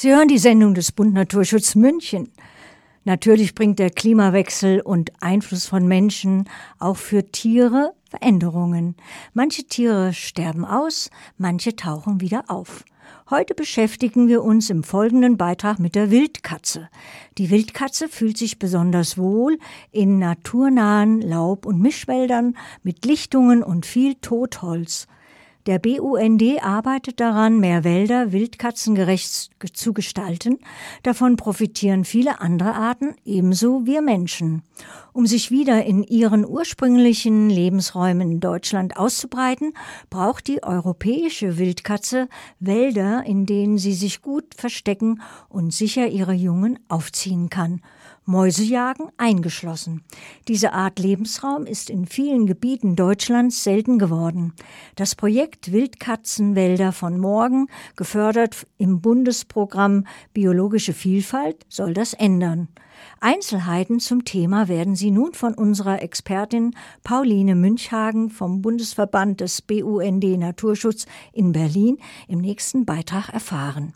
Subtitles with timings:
[0.00, 2.30] Sie hören die Sendung des Bund Naturschutz München.
[3.02, 8.94] Natürlich bringt der Klimawechsel und Einfluss von Menschen auch für Tiere Veränderungen.
[9.34, 12.84] Manche Tiere sterben aus, manche tauchen wieder auf.
[13.28, 16.88] Heute beschäftigen wir uns im folgenden Beitrag mit der Wildkatze.
[17.36, 19.58] Die Wildkatze fühlt sich besonders wohl
[19.90, 25.08] in naturnahen Laub- und Mischwäldern mit Lichtungen und viel Totholz.
[25.68, 30.60] Der BUND arbeitet daran, mehr Wälder wildkatzengerecht zu gestalten.
[31.02, 34.62] Davon profitieren viele andere Arten, ebenso wir Menschen.
[35.12, 39.74] Um sich wieder in ihren ursprünglichen Lebensräumen in Deutschland auszubreiten,
[40.08, 42.28] braucht die europäische Wildkatze
[42.60, 47.82] Wälder, in denen sie sich gut verstecken und sicher ihre Jungen aufziehen kann.
[48.28, 50.02] Mäusejagen eingeschlossen.
[50.48, 54.52] Diese Art Lebensraum ist in vielen Gebieten Deutschlands selten geworden.
[54.96, 62.68] Das Projekt Wildkatzenwälder von morgen, gefördert im Bundesprogramm Biologische Vielfalt, soll das ändern.
[63.20, 70.24] Einzelheiten zum Thema werden Sie nun von unserer Expertin Pauline Münchhagen vom Bundesverband des BUND
[70.38, 73.92] Naturschutz in Berlin im nächsten Beitrag erfahren.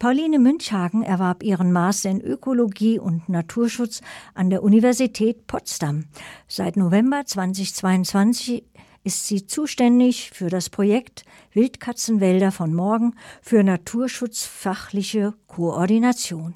[0.00, 4.00] Pauline Münchhagen erwarb ihren Master in Ökologie und Naturschutz
[4.32, 6.06] an der Universität Potsdam.
[6.48, 8.64] Seit November 2022
[9.04, 16.54] ist sie zuständig für das Projekt Wildkatzenwälder von morgen für naturschutzfachliche Koordination.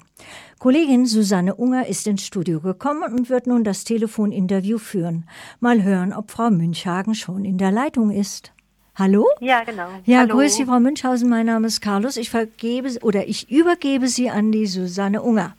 [0.57, 5.29] Kollegin Susanne Unger ist ins Studio gekommen und wird nun das Telefoninterview führen.
[5.59, 8.54] Mal hören, ob Frau Münchhagen schon in der Leitung ist.
[8.95, 9.27] Hallo?
[9.41, 9.89] Ja, genau.
[10.05, 10.35] Ja, Hallo.
[10.35, 11.27] grüß Sie, Frau Münchhausen.
[11.29, 12.15] Mein Name ist Carlos.
[12.15, 15.55] Ich vergebe oder ich übergebe Sie an die Susanne Unger.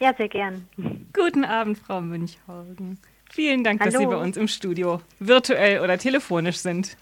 [0.00, 0.68] Ja, sehr gern.
[1.12, 2.98] Guten Abend, Frau Münchhausen.
[3.30, 3.90] Vielen Dank, Hallo.
[3.90, 6.96] dass Sie bei uns im Studio virtuell oder telefonisch sind.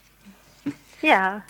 [1.02, 1.42] Ja,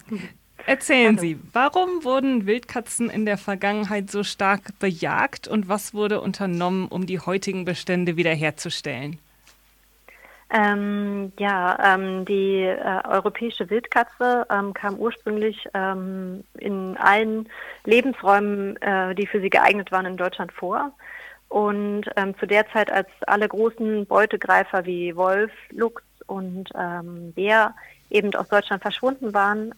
[0.66, 1.20] Erzählen Hallo.
[1.20, 7.06] Sie, warum wurden Wildkatzen in der Vergangenheit so stark bejagt und was wurde unternommen, um
[7.06, 9.18] die heutigen Bestände wiederherzustellen?
[10.50, 17.48] Ähm, ja, ähm, die äh, europäische Wildkatze ähm, kam ursprünglich ähm, in allen
[17.84, 20.92] Lebensräumen, äh, die für sie geeignet waren, in Deutschland vor.
[21.48, 27.74] Und ähm, zu der Zeit, als alle großen Beutegreifer wie Wolf, Luchs und ähm, Bär
[28.10, 29.74] eben aus Deutschland verschwunden waren,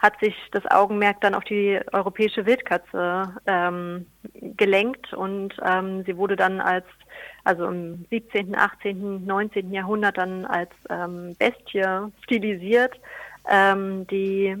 [0.00, 4.06] hat sich das Augenmerk dann auf die europäische Wildkatze ähm,
[4.56, 6.86] gelenkt und ähm, sie wurde dann als,
[7.44, 9.72] also im 17., 18., 19.
[9.72, 11.84] Jahrhundert dann als ähm, Bestie
[12.22, 12.98] stilisiert,
[13.48, 14.56] ähm, die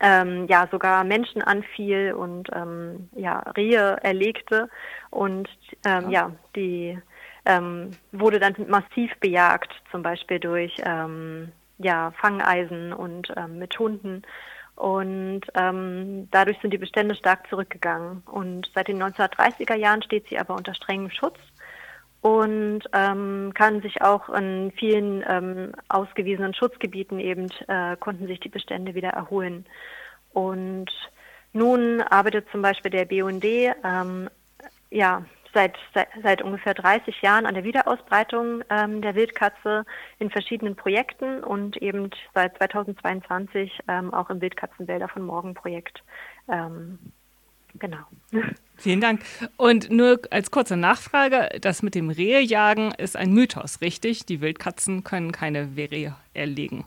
[0.00, 4.68] ähm, ja sogar Menschen anfiel und ähm, ja Rehe erlegte
[5.10, 5.48] und
[5.84, 6.98] ähm, ja die
[7.44, 14.22] ähm, wurde dann massiv bejagt, zum Beispiel durch ähm, ja Fangeisen und ähm, mit Hunden
[14.78, 20.38] und ähm, dadurch sind die Bestände stark zurückgegangen und seit den 1930er Jahren steht sie
[20.38, 21.38] aber unter strengem Schutz
[22.20, 28.48] und ähm, kann sich auch in vielen ähm, ausgewiesenen Schutzgebieten eben äh, konnten sich die
[28.48, 29.66] Bestände wieder erholen.
[30.32, 30.90] Und
[31.52, 34.28] nun arbeitet zum Beispiel der BUND ähm,
[34.90, 39.84] ja seit, seit seit ungefähr 30 Jahren an der Wiederausbreitung ähm, der Wildkatze
[40.18, 46.02] in verschiedenen Projekten und eben seit 2022 ähm, auch im Wildkatzenwälder von Morgen Projekt.
[46.48, 46.98] Ähm,
[47.78, 48.04] genau.
[48.76, 49.22] Vielen Dank.
[49.56, 54.26] Und nur als kurze Nachfrage, das mit dem Rehejagen ist ein Mythos, richtig?
[54.26, 56.84] Die Wildkatzen können keine Rehe erlegen.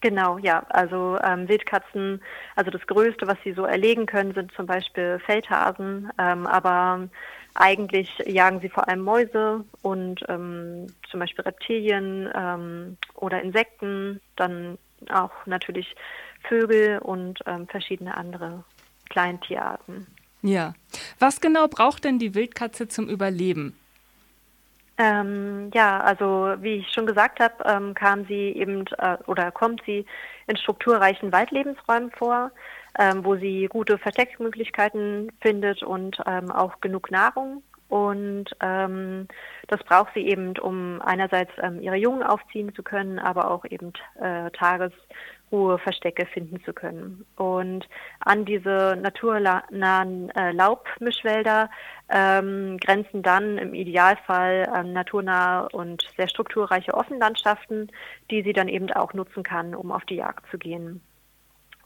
[0.00, 0.64] Genau, ja.
[0.68, 2.20] Also ähm, Wildkatzen,
[2.54, 7.08] also das Größte, was sie so erlegen können, sind zum Beispiel Feldhasen, ähm, aber
[7.58, 14.78] eigentlich jagen sie vor allem Mäuse und ähm, zum Beispiel Reptilien ähm, oder Insekten, dann
[15.10, 15.94] auch natürlich
[16.48, 18.64] Vögel und ähm, verschiedene andere
[19.10, 20.06] Kleintierarten.
[20.42, 20.74] Ja.
[21.18, 23.76] Was genau braucht denn die Wildkatze zum Überleben?
[24.98, 29.82] Ähm, ja, also wie ich schon gesagt habe, ähm, kam sie eben äh, oder kommt
[29.84, 30.06] sie
[30.46, 32.50] in strukturreichen Waldlebensräumen vor,
[32.98, 37.62] ähm, wo sie gute Versteckmöglichkeiten findet und ähm, auch genug Nahrung.
[37.88, 39.28] Und ähm,
[39.68, 43.92] das braucht sie eben, um einerseits ähm, ihre Jungen aufziehen zu können, aber auch eben
[44.20, 47.24] äh, Tagesruheverstecke finden zu können.
[47.36, 47.88] Und
[48.20, 51.70] an diese naturnahen äh, Laubmischwälder
[52.08, 57.92] ähm, grenzen dann im Idealfall ähm, naturnahe und sehr strukturreiche Offenlandschaften,
[58.32, 61.00] die sie dann eben auch nutzen kann, um auf die Jagd zu gehen.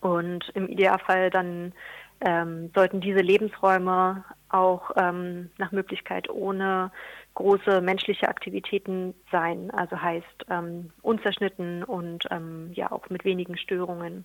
[0.00, 1.73] Und im Idealfall dann
[2.20, 6.91] ähm, sollten diese Lebensräume auch ähm, nach Möglichkeit ohne
[7.35, 9.70] große menschliche Aktivitäten sein.
[9.70, 14.25] Also heißt ähm, unzerschnitten und ähm, ja auch mit wenigen Störungen.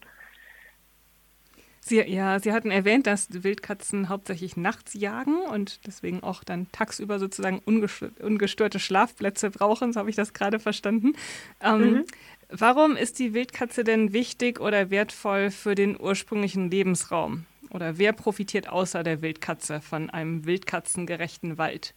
[1.88, 7.20] Sie, ja, Sie hatten erwähnt, dass Wildkatzen hauptsächlich nachts jagen und deswegen auch dann tagsüber
[7.20, 9.94] sozusagen ungestörte Schlafplätze brauchen.
[9.94, 11.14] So habe ich das gerade verstanden.
[11.62, 12.06] Ähm, mhm.
[12.50, 17.46] Warum ist die Wildkatze denn wichtig oder wertvoll für den ursprünglichen Lebensraum?
[17.72, 21.94] Oder wer profitiert außer der Wildkatze von einem wildkatzengerechten Wald?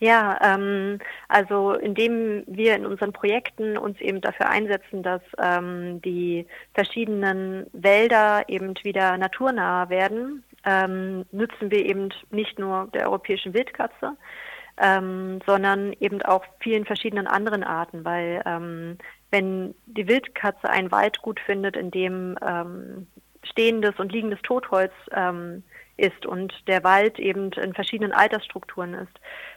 [0.00, 6.46] Ja, ähm, also indem wir in unseren Projekten uns eben dafür einsetzen, dass ähm, die
[6.74, 14.16] verschiedenen Wälder eben wieder naturnah werden, ähm, nützen wir eben nicht nur der europäischen Wildkatze,
[14.78, 18.98] ähm, sondern eben auch vielen verschiedenen anderen Arten, weil ähm,
[19.30, 23.06] wenn die Wildkatze einen Wald gut findet, in dem ähm,
[23.42, 25.62] stehendes und liegendes Totholz ähm,
[25.96, 29.12] ist und der Wald eben in verschiedenen Altersstrukturen ist,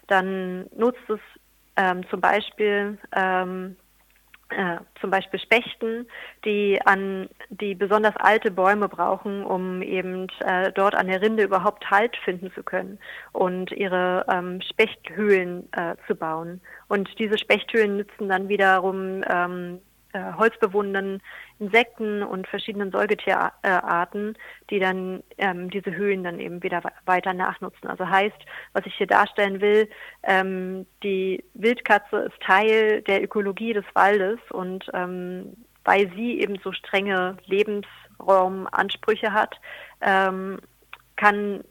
[0.07, 1.19] dann nutzt es
[1.77, 3.75] ähm, zum Beispiel ähm,
[4.49, 6.07] äh, zum Beispiel Spechten,
[6.45, 11.89] die an die besonders alte Bäume brauchen, um eben äh, dort an der Rinde überhaupt
[11.89, 12.97] Halt finden zu können
[13.33, 16.61] und ihre ähm, Spechthöhlen äh, zu bauen.
[16.87, 19.79] Und diese Spechthöhlen nützen dann wiederum ähm,
[20.13, 21.21] äh, holzbewohnenden
[21.59, 24.37] Insekten und verschiedenen Säugetierarten,
[24.69, 27.87] die dann ähm, diese Höhlen dann eben wieder weiter nachnutzen.
[27.87, 28.37] Also heißt,
[28.73, 29.89] was ich hier darstellen will,
[30.23, 36.73] ähm, die Wildkatze ist Teil der Ökologie des Waldes und ähm, weil sie eben so
[36.73, 39.55] strenge Lebensraumansprüche hat,
[40.01, 40.59] ähm,
[41.15, 41.63] kann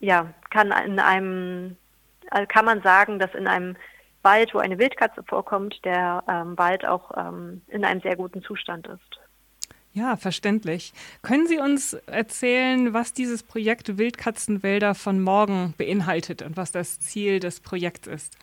[0.00, 1.76] ja kann in einem
[2.30, 3.76] äh, kann man sagen, dass in einem
[4.26, 8.88] Wald, wo eine Wildkatze vorkommt, der ähm, Wald auch ähm, in einem sehr guten Zustand
[8.88, 9.20] ist.
[9.92, 10.92] Ja, verständlich.
[11.22, 17.38] Können Sie uns erzählen, was dieses Projekt Wildkatzenwälder von morgen beinhaltet und was das Ziel
[17.38, 18.36] des Projekts ist?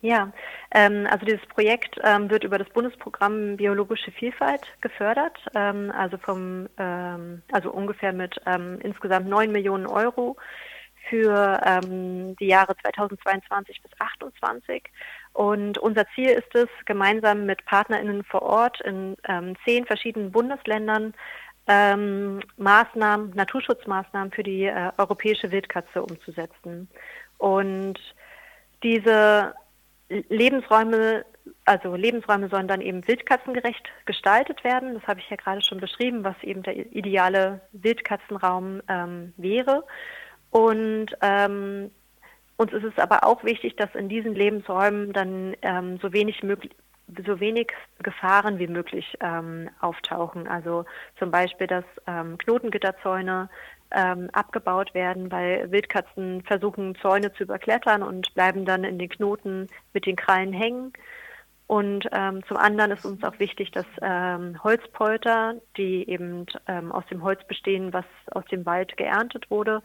[0.00, 0.32] Ja,
[0.72, 6.68] ähm, also dieses Projekt ähm, wird über das Bundesprogramm Biologische Vielfalt gefördert, ähm, also vom,
[6.78, 10.36] ähm, also ungefähr mit ähm, insgesamt 9 Millionen Euro
[11.08, 14.84] für ähm, die Jahre 2022 bis 2028.
[15.32, 21.14] Und unser Ziel ist es, gemeinsam mit PartnerInnen vor Ort in ähm, zehn verschiedenen Bundesländern
[21.68, 26.88] ähm, Maßnahmen, Naturschutzmaßnahmen für die äh, europäische Wildkatze umzusetzen.
[27.36, 27.98] Und
[28.82, 29.54] diese
[30.08, 31.24] Lebensräume,
[31.66, 34.94] also Lebensräume sollen dann eben wildkatzengerecht gestaltet werden.
[34.94, 39.84] Das habe ich ja gerade schon beschrieben, was eben der ideale Wildkatzenraum ähm, wäre.
[40.50, 41.90] Und ähm,
[42.56, 46.72] uns ist es aber auch wichtig, dass in diesen Lebensräumen dann ähm, so wenig möglich
[47.26, 47.72] so wenig
[48.02, 50.46] Gefahren wie möglich ähm, auftauchen.
[50.46, 50.84] Also
[51.18, 53.48] zum Beispiel, dass ähm, Knotengitterzäune
[53.90, 59.68] ähm, abgebaut werden, weil Wildkatzen versuchen, Zäune zu überklettern und bleiben dann in den Knoten
[59.94, 60.92] mit den Krallen hängen.
[61.66, 67.04] Und ähm, zum anderen ist uns auch wichtig, dass ähm, Holzpolter, die eben ähm, aus
[67.10, 69.82] dem Holz bestehen, was aus dem Wald geerntet wurde,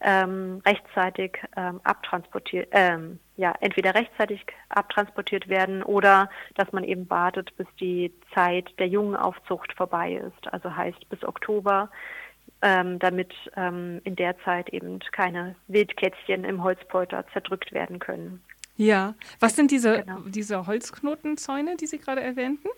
[0.00, 7.56] ähm, rechtzeitig ähm, abtransportiert, ähm, ja, entweder rechtzeitig abtransportiert werden oder dass man eben wartet,
[7.56, 10.52] bis die Zeit der Jungenaufzucht vorbei ist.
[10.52, 11.90] Also heißt bis Oktober,
[12.62, 18.42] ähm, damit ähm, in der Zeit eben keine Wildkätzchen im Holzpolter zerdrückt werden können.
[18.76, 20.20] Ja, was sind diese, genau.
[20.26, 22.68] diese Holzknotenzäune, die Sie gerade erwähnten?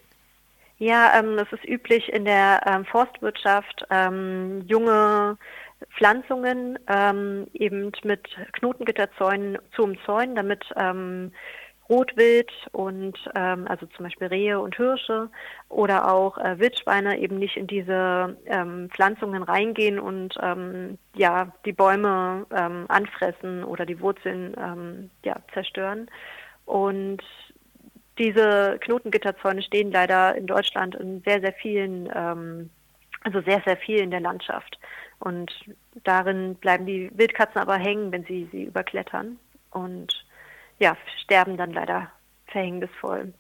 [0.79, 5.37] Ja, ähm, es ist üblich in der ähm, Forstwirtschaft, ähm, junge
[5.97, 11.33] Pflanzungen ähm, eben mit Knotengitterzäunen zu umzäunen, damit ähm,
[11.89, 15.31] Rotwild und ähm, also zum Beispiel Rehe und Hirsche
[15.69, 21.73] oder auch äh, Wildschweine eben nicht in diese ähm, Pflanzungen reingehen und ähm, ja die
[21.73, 26.11] Bäume ähm, anfressen oder die Wurzeln ähm, ja zerstören.
[26.67, 27.23] Und
[28.19, 32.71] diese Knotengitterzäune stehen leider in Deutschland in sehr sehr vielen ähm,
[33.25, 34.79] also sehr sehr viel in der Landschaft
[35.19, 35.53] und
[36.05, 39.39] darin bleiben die Wildkatzen aber hängen, wenn sie sie überklettern
[39.71, 40.25] und
[40.79, 42.11] ja, sterben dann leider
[42.47, 43.33] verhängnisvoll.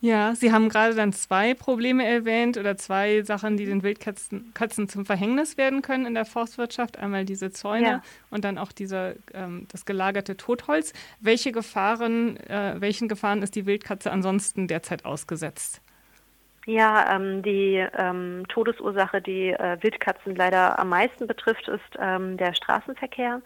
[0.00, 4.86] Ja, Sie haben gerade dann zwei Probleme erwähnt oder zwei Sachen, die den Wildkatzen Katzen
[4.86, 6.98] zum Verhängnis werden können in der Forstwirtschaft.
[6.98, 8.02] Einmal diese Zäune ja.
[8.28, 10.92] und dann auch diese, ähm, das gelagerte Totholz.
[11.20, 15.80] Welche Gefahren, äh, welchen Gefahren ist die Wildkatze ansonsten derzeit ausgesetzt?
[16.66, 22.54] Ja, ähm, die ähm, Todesursache, die äh, Wildkatzen leider am meisten betrifft, ist ähm, der
[22.54, 23.42] Straßenverkehr,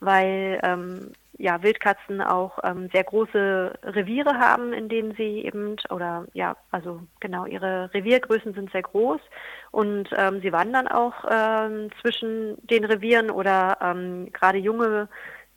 [0.00, 6.26] weil ähm, ja, Wildkatzen auch ähm, sehr große Reviere haben, in denen sie eben, oder
[6.32, 9.20] ja, also genau, ihre Reviergrößen sind sehr groß
[9.70, 15.08] und ähm, sie wandern auch ähm, zwischen den Revieren oder ähm, gerade junge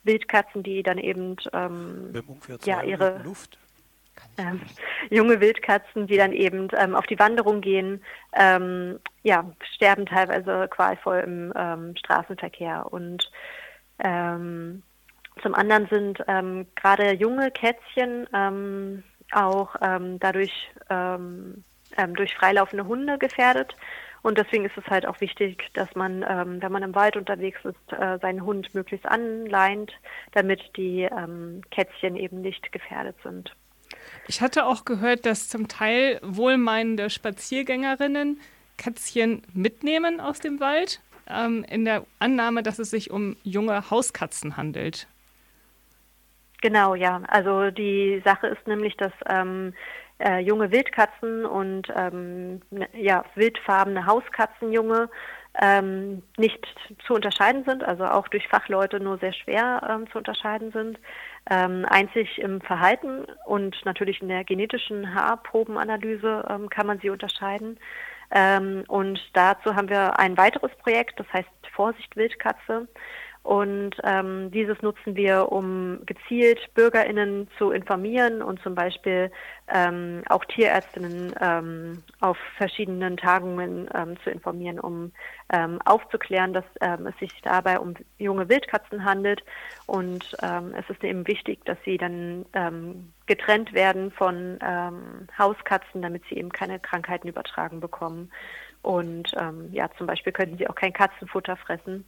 [0.02, 2.12] Wildkatzen, die dann eben ähm,
[2.64, 3.58] ja, ihre Luft
[4.36, 4.60] ähm,
[5.10, 8.02] junge Wildkatzen, die dann eben ähm, auf die Wanderung gehen,
[8.34, 12.86] ähm, ja, sterben teilweise qualvoll im ähm, Straßenverkehr.
[12.90, 13.30] Und
[13.98, 14.82] ähm,
[15.42, 18.26] zum anderen sind ähm, gerade junge Kätzchen
[19.32, 20.70] auch dadurch
[22.16, 23.76] durch freilaufende Hunde gefährdet.
[24.22, 27.60] Und deswegen ist es halt auch wichtig, dass man, ähm, wenn man im Wald unterwegs
[27.64, 29.92] ist, äh, seinen Hund möglichst anleint,
[30.32, 33.54] damit die ähm, Kätzchen eben nicht gefährdet sind.
[34.26, 38.40] Ich hatte auch gehört, dass zum Teil wohlmeinende Spaziergängerinnen
[38.76, 44.56] Kätzchen mitnehmen aus dem Wald, ähm, in der Annahme, dass es sich um junge Hauskatzen
[44.56, 45.06] handelt.
[46.60, 47.22] Genau, ja.
[47.28, 49.74] Also die Sache ist nämlich, dass ähm,
[50.18, 55.08] äh, junge Wildkatzen und ähm, ne, ja, wildfarbene Hauskatzenjunge
[55.60, 56.64] ähm, nicht
[57.06, 60.98] zu unterscheiden sind, also auch durch Fachleute nur sehr schwer ähm, zu unterscheiden sind.
[61.50, 67.78] Ähm, einzig im Verhalten und natürlich in der genetischen Haarprobenanalyse ähm, kann man sie unterscheiden.
[68.30, 72.86] Ähm, und dazu haben wir ein weiteres Projekt, das heißt Vorsicht Wildkatze.
[73.42, 79.30] Und ähm, dieses nutzen wir, um gezielt BürgerInnen zu informieren und zum Beispiel
[79.72, 85.12] ähm, auch Tierärztinnen ähm, auf verschiedenen Tagungen ähm, zu informieren, um
[85.50, 89.42] ähm, aufzuklären, dass ähm, es sich dabei um junge Wildkatzen handelt.
[89.86, 96.02] Und ähm, es ist eben wichtig, dass sie dann ähm, getrennt werden von ähm, Hauskatzen,
[96.02, 98.30] damit sie eben keine Krankheiten übertragen bekommen.
[98.82, 102.04] Und ähm, ja, zum Beispiel könnten sie auch kein Katzenfutter fressen.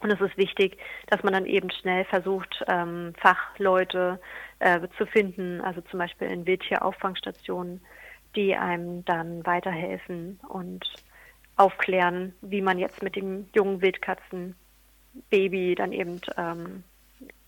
[0.00, 4.20] Und es ist wichtig, dass man dann eben schnell versucht, ähm, Fachleute
[4.58, 7.80] äh, zu finden, also zum Beispiel in Wildtierauffangsstationen,
[8.34, 10.84] die einem dann weiterhelfen und
[11.56, 16.82] aufklären, wie man jetzt mit dem jungen Wildkatzenbaby dann eben ähm,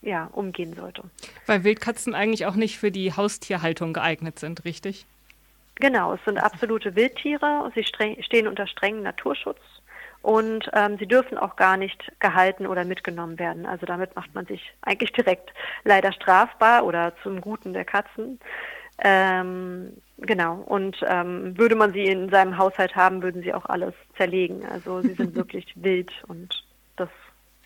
[0.01, 1.03] ja, umgehen sollte.
[1.47, 5.05] Weil Wildkatzen eigentlich auch nicht für die Haustierhaltung geeignet sind, richtig?
[5.75, 7.69] Genau, es sind absolute Wildtiere.
[7.75, 9.59] Sie stehen unter strengem Naturschutz
[10.25, 13.67] und ähm, sie dürfen auch gar nicht gehalten oder mitgenommen werden.
[13.67, 15.53] Also damit macht man sich eigentlich direkt
[15.83, 18.39] leider strafbar oder zum Guten der Katzen.
[18.97, 20.55] Ähm, genau.
[20.65, 24.65] Und ähm, würde man sie in seinem Haushalt haben, würden sie auch alles zerlegen.
[24.65, 26.63] Also sie sind wirklich wild und
[26.95, 27.09] das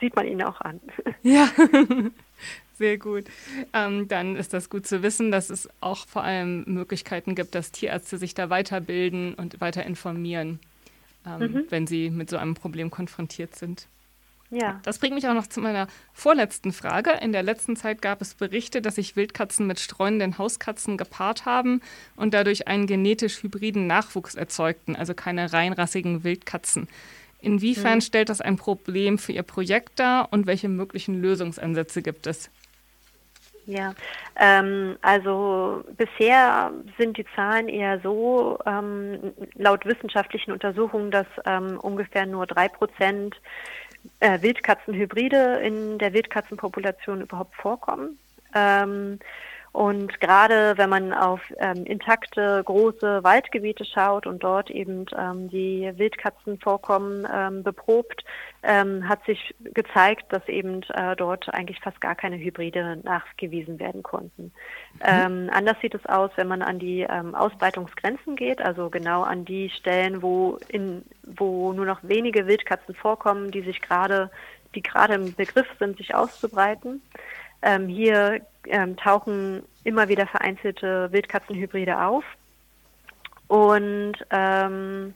[0.01, 0.81] sieht man ihnen auch an.
[1.21, 1.47] Ja.
[2.77, 3.25] Sehr gut.
[3.73, 7.71] Ähm, dann ist das gut zu wissen, dass es auch vor allem Möglichkeiten gibt, dass
[7.71, 10.59] Tierärzte sich da weiterbilden und weiter informieren
[11.25, 11.65] ähm, mhm.
[11.69, 13.87] wenn sie mit so einem Problem konfrontiert sind.
[14.51, 14.79] Ja.
[14.83, 17.11] Das bringt mich auch noch zu meiner vorletzten Frage.
[17.21, 21.81] In der letzten Zeit gab es Berichte, dass sich Wildkatzen mit streunenden Hauskatzen gepaart haben
[22.15, 26.87] und dadurch einen genetisch hybriden Nachwuchs erzeugten, also keine reinrassigen Wildkatzen.
[27.41, 28.01] Inwiefern mhm.
[28.01, 32.49] stellt das ein Problem für Ihr Projekt dar und welche möglichen Lösungsansätze gibt es?
[33.69, 33.93] Ja,
[34.35, 42.25] ähm, also bisher sind die Zahlen eher so, ähm, laut wissenschaftlichen Untersuchungen, dass ähm, ungefähr
[42.25, 43.39] nur drei Prozent
[44.21, 48.17] äh, Wildkatzenhybride in der Wildkatzenpopulation überhaupt vorkommen.
[48.55, 49.19] Ähm,
[49.71, 55.91] und gerade wenn man auf ähm, intakte große Waldgebiete schaut und dort eben ähm, die
[55.95, 58.23] Wildkatzenvorkommen ähm, beprobt,
[58.63, 64.01] ähm, hat sich gezeigt, dass eben äh, dort eigentlich fast gar keine Hybride nachgewiesen werden
[64.01, 64.43] konnten.
[64.43, 65.01] Mhm.
[65.03, 69.45] Ähm, anders sieht es aus, wenn man an die ähm, Ausbreitungsgrenzen geht, also genau an
[69.45, 74.31] die Stellen, wo in wo nur noch wenige Wildkatzen vorkommen, die sich gerade
[74.75, 77.01] die gerade im Begriff sind, sich auszubreiten.
[77.61, 82.23] Ähm, hier ähm, tauchen immer wieder vereinzelte Wildkatzenhybride auf.
[83.47, 85.13] Und ähm,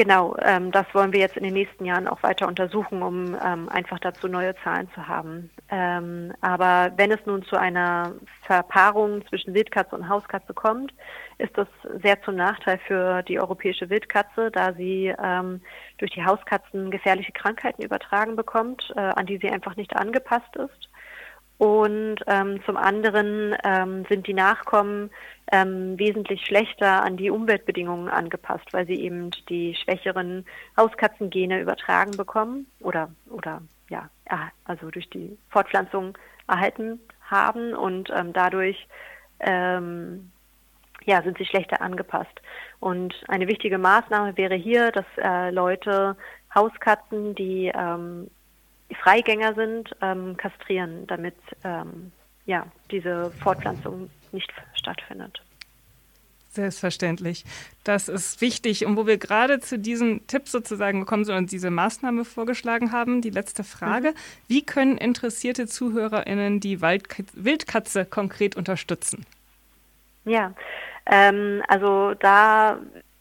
[0.00, 3.68] genau, ähm, das wollen wir jetzt in den nächsten Jahren auch weiter untersuchen, um ähm,
[3.68, 5.50] einfach dazu neue Zahlen zu haben.
[5.68, 8.14] Ähm, aber wenn es nun zu einer
[8.46, 10.94] Verpaarung zwischen Wildkatze und Hauskatze kommt,
[11.36, 11.68] ist das
[12.02, 15.60] sehr zum Nachteil für die europäische Wildkatze, da sie ähm,
[15.98, 20.88] durch die Hauskatzen gefährliche Krankheiten übertragen bekommt, äh, an die sie einfach nicht angepasst ist.
[21.60, 25.10] Und ähm, zum anderen ähm, sind die Nachkommen
[25.52, 30.46] ähm, wesentlich schlechter an die Umweltbedingungen angepasst, weil sie eben die schwächeren
[30.78, 34.08] Hauskatzengene übertragen bekommen oder oder ja,
[34.64, 36.16] also durch die Fortpflanzung
[36.48, 36.98] erhalten
[37.28, 38.88] haben und ähm, dadurch
[39.40, 40.32] ähm,
[41.04, 42.40] ja, sind sie schlechter angepasst.
[42.78, 46.16] Und eine wichtige Maßnahme wäre hier, dass äh, Leute
[46.54, 48.30] Hauskatzen, die ähm,
[48.94, 52.12] Freigänger sind, ähm, kastrieren, damit ähm,
[52.46, 55.40] ja, diese Fortpflanzung nicht stattfindet.
[56.52, 57.44] Selbstverständlich.
[57.84, 58.84] Das ist wichtig.
[58.84, 63.22] Und wo wir gerade zu diesem Tipp sozusagen gekommen sind und diese Maßnahme vorgeschlagen haben,
[63.22, 64.10] die letzte Frage.
[64.10, 64.14] Mhm.
[64.48, 69.24] Wie können interessierte ZuhörerInnen die Wildkatze konkret unterstützen?
[70.24, 70.52] Ja,
[71.06, 72.80] ähm, also da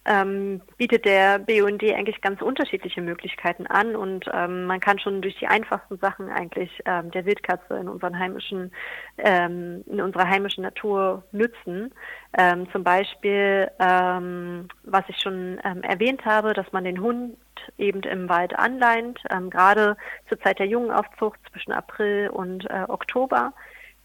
[0.09, 5.37] ähm, bietet der BUND eigentlich ganz unterschiedliche Möglichkeiten an und ähm, man kann schon durch
[5.37, 8.71] die einfachsten Sachen eigentlich ähm, der Wildkatze in unseren heimischen,
[9.19, 11.93] ähm, in unserer heimischen Natur nützen.
[12.35, 17.37] Ähm, zum Beispiel, ähm, was ich schon ähm, erwähnt habe, dass man den Hund
[17.77, 19.95] eben im Wald anleint, ähm, gerade
[20.27, 23.53] zur Zeit der Jungenaufzucht zwischen April und äh, Oktober.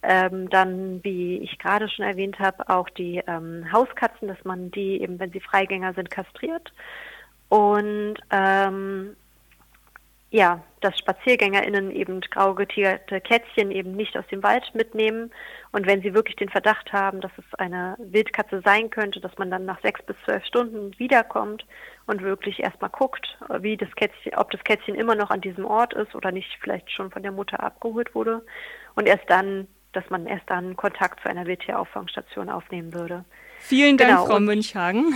[0.06, 5.00] Ähm, dann, wie ich gerade schon erwähnt habe, auch die ähm, Hauskatzen, dass man die
[5.00, 6.72] eben, wenn sie Freigänger sind, kastriert.
[7.48, 9.16] Und ähm,
[10.34, 15.30] ja, dass SpaziergängerInnen eben grau getierte Kätzchen eben nicht aus dem Wald mitnehmen.
[15.70, 19.48] Und wenn sie wirklich den Verdacht haben, dass es eine Wildkatze sein könnte, dass man
[19.48, 21.64] dann nach sechs bis zwölf Stunden wiederkommt
[22.06, 25.94] und wirklich erstmal guckt, wie das Kätzchen, ob das Kätzchen immer noch an diesem Ort
[25.94, 28.44] ist oder nicht vielleicht schon von der Mutter abgeholt wurde.
[28.96, 33.24] Und erst dann dass man erst dann Kontakt zu einer Wildtierauffangsstation aufnehmen würde.
[33.58, 34.26] Vielen Dank, genau.
[34.26, 35.14] Frau Münchhagen.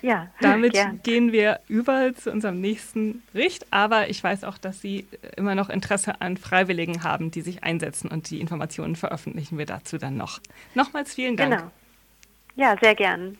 [0.00, 1.00] Ja, damit gern.
[1.02, 3.66] gehen wir über zu unserem nächsten Bericht.
[3.70, 8.10] Aber ich weiß auch, dass Sie immer noch Interesse an Freiwilligen haben, die sich einsetzen
[8.10, 10.40] und die Informationen veröffentlichen wir dazu dann noch.
[10.74, 11.50] Nochmals vielen Dank.
[11.50, 11.70] Genau.
[12.54, 13.36] Ja, sehr gern.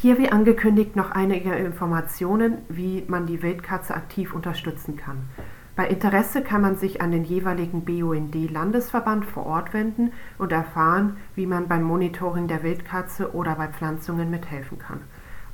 [0.00, 5.28] Hier wie angekündigt noch einige Informationen, wie man die Wildkatze aktiv unterstützen kann.
[5.74, 11.46] Bei Interesse kann man sich an den jeweiligen BUND-Landesverband vor Ort wenden und erfahren, wie
[11.46, 15.00] man beim Monitoring der Wildkatze oder bei Pflanzungen mithelfen kann.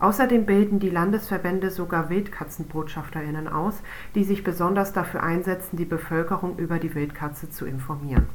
[0.00, 3.80] Außerdem bilden die Landesverbände sogar Wildkatzenbotschafterinnen aus,
[4.16, 8.26] die sich besonders dafür einsetzen, die Bevölkerung über die Wildkatze zu informieren